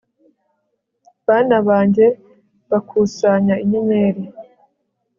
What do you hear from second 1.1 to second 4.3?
Bana banjye bakusanya inyenyeri